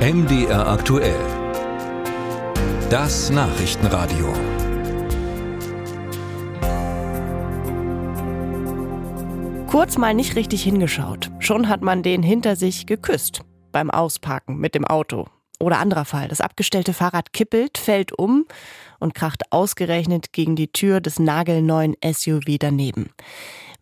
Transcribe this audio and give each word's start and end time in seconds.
MDR 0.00 0.66
aktuell. 0.66 1.20
Das 2.88 3.28
Nachrichtenradio. 3.28 4.32
Kurz 9.66 9.98
mal 9.98 10.14
nicht 10.14 10.36
richtig 10.36 10.62
hingeschaut. 10.62 11.30
Schon 11.38 11.68
hat 11.68 11.82
man 11.82 12.02
den 12.02 12.22
hinter 12.22 12.56
sich 12.56 12.86
geküsst. 12.86 13.42
Beim 13.72 13.90
Ausparken 13.90 14.56
mit 14.56 14.74
dem 14.74 14.86
Auto. 14.86 15.26
Oder 15.58 15.78
anderer 15.80 16.06
Fall. 16.06 16.28
Das 16.28 16.40
abgestellte 16.40 16.94
Fahrrad 16.94 17.34
kippelt, 17.34 17.76
fällt 17.76 18.18
um 18.18 18.46
und 19.00 19.14
kracht 19.14 19.52
ausgerechnet 19.52 20.32
gegen 20.32 20.56
die 20.56 20.72
Tür 20.72 21.02
des 21.02 21.18
nagelneuen 21.18 21.94
SUV 22.02 22.56
daneben. 22.58 23.10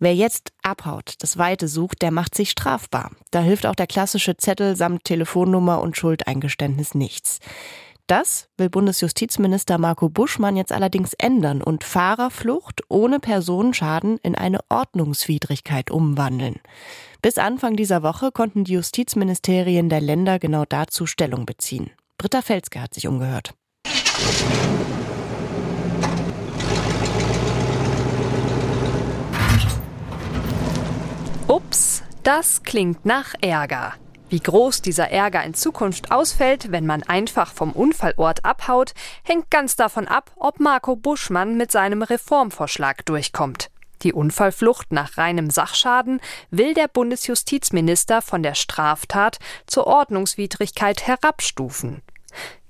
Wer 0.00 0.14
jetzt 0.14 0.52
abhaut, 0.62 1.14
das 1.18 1.38
Weite 1.38 1.66
sucht, 1.66 2.02
der 2.02 2.10
macht 2.10 2.34
sich 2.34 2.50
strafbar. 2.50 3.10
Da 3.30 3.40
hilft 3.40 3.66
auch 3.66 3.74
der 3.74 3.86
klassische 3.86 4.36
Zettel 4.36 4.76
samt 4.76 5.04
Telefonnummer 5.04 5.80
und 5.80 5.96
Schuldeingeständnis 5.96 6.94
nichts. 6.94 7.40
Das 8.06 8.48
will 8.56 8.70
Bundesjustizminister 8.70 9.76
Marco 9.76 10.08
Buschmann 10.08 10.56
jetzt 10.56 10.72
allerdings 10.72 11.12
ändern 11.14 11.60
und 11.60 11.84
Fahrerflucht 11.84 12.80
ohne 12.88 13.20
Personenschaden 13.20 14.16
in 14.22 14.34
eine 14.34 14.60
Ordnungswidrigkeit 14.70 15.90
umwandeln. 15.90 16.60
Bis 17.20 17.36
Anfang 17.36 17.76
dieser 17.76 18.02
Woche 18.02 18.32
konnten 18.32 18.64
die 18.64 18.72
Justizministerien 18.72 19.90
der 19.90 20.00
Länder 20.00 20.38
genau 20.38 20.64
dazu 20.66 21.04
Stellung 21.04 21.44
beziehen. 21.44 21.90
Britta 22.16 22.40
Felske 22.40 22.80
hat 22.80 22.94
sich 22.94 23.08
umgehört. 23.08 23.52
Das 32.28 32.62
klingt 32.62 33.06
nach 33.06 33.32
Ärger. 33.40 33.94
Wie 34.28 34.40
groß 34.40 34.82
dieser 34.82 35.10
Ärger 35.10 35.42
in 35.44 35.54
Zukunft 35.54 36.10
ausfällt, 36.10 36.70
wenn 36.70 36.84
man 36.84 37.02
einfach 37.02 37.54
vom 37.54 37.72
Unfallort 37.72 38.44
abhaut, 38.44 38.92
hängt 39.22 39.50
ganz 39.50 39.76
davon 39.76 40.06
ab, 40.06 40.30
ob 40.36 40.60
Marco 40.60 40.94
Buschmann 40.94 41.56
mit 41.56 41.72
seinem 41.72 42.02
Reformvorschlag 42.02 43.06
durchkommt. 43.06 43.70
Die 44.02 44.12
Unfallflucht 44.12 44.92
nach 44.92 45.16
reinem 45.16 45.48
Sachschaden 45.48 46.20
will 46.50 46.74
der 46.74 46.88
Bundesjustizminister 46.88 48.20
von 48.20 48.42
der 48.42 48.54
Straftat 48.54 49.38
zur 49.66 49.86
Ordnungswidrigkeit 49.86 51.06
herabstufen. 51.06 52.02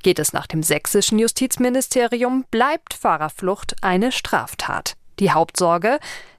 Geht 0.05 0.21
es 0.21 0.33
nach 0.33 0.47
dem 0.47 0.63
sächsischen 0.63 1.19
Justizministerium, 1.19 2.45
bleibt 2.53 2.95
Fahrerflucht 2.95 3.75
eine 3.83 4.13
Straftat. 4.13 4.95
Die 5.19 5.33
Hauptsorge, 5.33 5.99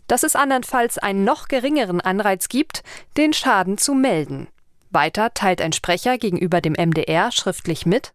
dass 0.09 0.23
es 0.23 0.35
andernfalls 0.35 0.97
einen 0.97 1.23
noch 1.23 1.47
geringeren 1.47 2.01
Anreiz 2.01 2.49
gibt, 2.49 2.83
den 3.15 3.31
Schaden 3.31 3.77
zu 3.77 3.93
melden. 3.93 4.49
Weiter 4.91 5.33
teilt 5.33 5.61
ein 5.61 5.71
Sprecher 5.71 6.17
gegenüber 6.17 6.59
dem 6.59 6.73
MDR 6.73 7.31
schriftlich 7.31 7.85
mit, 7.85 8.13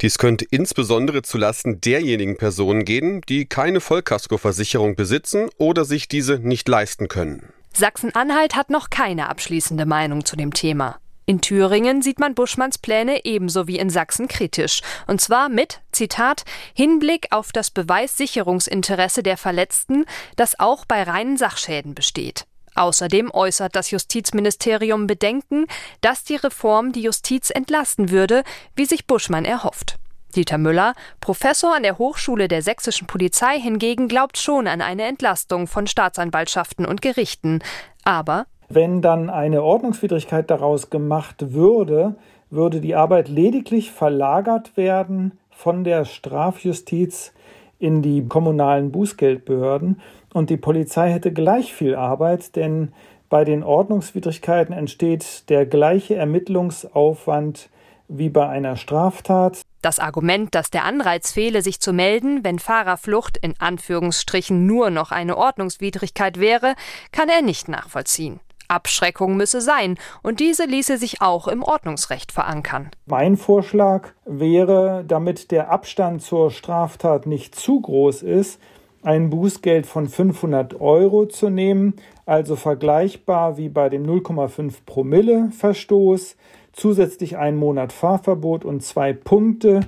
dies 0.00 0.18
könnte 0.18 0.46
insbesondere 0.50 1.22
zulasten 1.22 1.80
derjenigen 1.80 2.36
Personen 2.36 2.84
gehen, 2.84 3.20
die 3.28 3.46
keine 3.46 3.80
Vollkaskoversicherung 3.80 4.96
besitzen 4.96 5.48
oder 5.58 5.84
sich 5.84 6.08
diese 6.08 6.38
nicht 6.38 6.68
leisten 6.68 7.08
können. 7.08 7.52
Sachsen-Anhalt 7.74 8.54
hat 8.54 8.70
noch 8.70 8.90
keine 8.90 9.28
abschließende 9.28 9.84
Meinung 9.84 10.24
zu 10.24 10.36
dem 10.36 10.52
Thema. 10.52 10.98
In 11.26 11.40
Thüringen 11.40 12.02
sieht 12.02 12.18
man 12.18 12.34
Buschmanns 12.34 12.78
Pläne 12.78 13.24
ebenso 13.24 13.66
wie 13.66 13.78
in 13.78 13.88
Sachsen 13.88 14.28
kritisch. 14.28 14.82
Und 15.06 15.20
zwar 15.20 15.48
mit, 15.48 15.80
Zitat, 15.90 16.44
Hinblick 16.74 17.28
auf 17.30 17.50
das 17.52 17.70
Beweissicherungsinteresse 17.70 19.22
der 19.22 19.38
Verletzten, 19.38 20.04
das 20.36 20.58
auch 20.58 20.84
bei 20.84 21.02
reinen 21.02 21.36
Sachschäden 21.36 21.94
besteht. 21.94 22.46
Außerdem 22.74 23.30
äußert 23.32 23.74
das 23.76 23.90
Justizministerium 23.90 25.06
Bedenken, 25.06 25.66
dass 26.00 26.24
die 26.24 26.36
Reform 26.36 26.92
die 26.92 27.02
Justiz 27.02 27.50
entlasten 27.50 28.10
würde, 28.10 28.42
wie 28.74 28.84
sich 28.84 29.06
Buschmann 29.06 29.44
erhofft. 29.44 29.98
Dieter 30.34 30.58
Müller, 30.58 30.94
Professor 31.20 31.76
an 31.76 31.84
der 31.84 31.98
Hochschule 31.98 32.48
der 32.48 32.60
sächsischen 32.60 33.06
Polizei 33.06 33.60
hingegen, 33.60 34.08
glaubt 34.08 34.36
schon 34.36 34.66
an 34.66 34.82
eine 34.82 35.04
Entlastung 35.04 35.68
von 35.68 35.86
Staatsanwaltschaften 35.86 36.84
und 36.84 37.00
Gerichten. 37.02 37.62
Aber 38.02 38.46
wenn 38.68 39.02
dann 39.02 39.30
eine 39.30 39.62
Ordnungswidrigkeit 39.62 40.50
daraus 40.50 40.90
gemacht 40.90 41.52
würde, 41.52 42.14
würde 42.50 42.80
die 42.80 42.94
Arbeit 42.94 43.28
lediglich 43.28 43.90
verlagert 43.90 44.76
werden 44.76 45.38
von 45.50 45.84
der 45.84 46.04
Strafjustiz 46.04 47.32
in 47.78 48.02
die 48.02 48.26
kommunalen 48.26 48.92
Bußgeldbehörden 48.92 50.00
und 50.32 50.50
die 50.50 50.56
Polizei 50.56 51.10
hätte 51.10 51.32
gleich 51.32 51.72
viel 51.72 51.94
Arbeit, 51.94 52.56
denn 52.56 52.92
bei 53.28 53.44
den 53.44 53.62
Ordnungswidrigkeiten 53.62 54.74
entsteht 54.74 55.48
der 55.48 55.66
gleiche 55.66 56.14
Ermittlungsaufwand 56.14 57.70
wie 58.08 58.28
bei 58.28 58.48
einer 58.48 58.76
Straftat. 58.76 59.62
Das 59.82 59.98
Argument, 59.98 60.54
dass 60.54 60.70
der 60.70 60.84
Anreiz 60.84 61.32
fehle, 61.32 61.62
sich 61.62 61.80
zu 61.80 61.92
melden, 61.92 62.44
wenn 62.44 62.58
Fahrerflucht 62.58 63.36
in 63.36 63.54
Anführungsstrichen 63.58 64.66
nur 64.66 64.90
noch 64.90 65.10
eine 65.10 65.36
Ordnungswidrigkeit 65.36 66.38
wäre, 66.38 66.74
kann 67.12 67.28
er 67.28 67.42
nicht 67.42 67.68
nachvollziehen. 67.68 68.40
Abschreckung 68.68 69.36
müsse 69.36 69.60
sein, 69.60 69.96
und 70.22 70.40
diese 70.40 70.64
ließe 70.64 70.98
sich 70.98 71.20
auch 71.20 71.48
im 71.48 71.62
Ordnungsrecht 71.62 72.32
verankern. 72.32 72.90
Mein 73.06 73.36
Vorschlag 73.36 74.10
wäre, 74.24 75.04
damit 75.06 75.50
der 75.50 75.70
Abstand 75.70 76.22
zur 76.22 76.50
Straftat 76.50 77.26
nicht 77.26 77.54
zu 77.54 77.80
groß 77.80 78.22
ist, 78.22 78.60
ein 79.02 79.28
Bußgeld 79.28 79.86
von 79.86 80.08
500 80.08 80.80
Euro 80.80 81.26
zu 81.26 81.50
nehmen, 81.50 81.94
also 82.26 82.56
vergleichbar 82.56 83.58
wie 83.58 83.68
bei 83.68 83.88
dem 83.88 84.04
0,5 84.04 84.72
Promille 84.86 85.50
Verstoß, 85.50 86.36
zusätzlich 86.72 87.36
einen 87.36 87.58
Monat 87.58 87.92
Fahrverbot 87.92 88.64
und 88.64 88.82
zwei 88.82 89.12
Punkte 89.12 89.80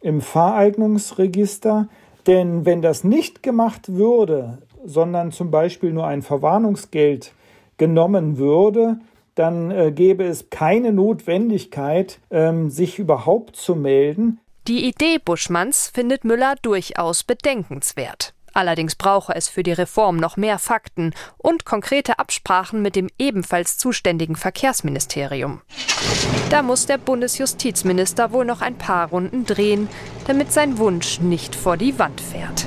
im 0.00 0.20
Fahreignungsregister. 0.20 1.88
Denn 2.26 2.66
wenn 2.66 2.82
das 2.82 3.04
nicht 3.04 3.42
gemacht 3.42 3.94
würde, 3.94 4.58
sondern 4.84 5.32
zum 5.32 5.50
Beispiel 5.50 5.92
nur 5.92 6.06
ein 6.06 6.22
Verwarnungsgeld 6.22 7.32
genommen 7.78 8.38
würde, 8.38 8.98
dann 9.34 9.70
äh, 9.70 9.92
gäbe 9.92 10.24
es 10.24 10.50
keine 10.50 10.92
Notwendigkeit, 10.92 12.18
ähm, 12.30 12.70
sich 12.70 12.98
überhaupt 12.98 13.56
zu 13.56 13.74
melden. 13.76 14.40
Die 14.66 14.86
Idee 14.86 15.18
Buschmanns 15.24 15.90
findet 15.94 16.24
Müller 16.24 16.56
durchaus 16.60 17.22
bedenkenswert. 17.24 18.34
Allerdings 18.52 18.96
brauche 18.96 19.34
es 19.34 19.48
für 19.48 19.62
die 19.62 19.72
Reform 19.72 20.16
noch 20.16 20.36
mehr 20.36 20.58
Fakten 20.58 21.14
und 21.36 21.64
konkrete 21.64 22.18
Absprachen 22.18 22.82
mit 22.82 22.96
dem 22.96 23.08
ebenfalls 23.18 23.78
zuständigen 23.78 24.36
Verkehrsministerium. 24.36 25.60
Da 26.50 26.62
muss 26.62 26.86
der 26.86 26.98
Bundesjustizminister 26.98 28.32
wohl 28.32 28.44
noch 28.44 28.60
ein 28.60 28.76
paar 28.76 29.10
Runden 29.10 29.44
drehen, 29.44 29.88
damit 30.26 30.52
sein 30.52 30.78
Wunsch 30.78 31.20
nicht 31.20 31.54
vor 31.54 31.76
die 31.76 31.98
Wand 31.98 32.20
fährt. 32.20 32.66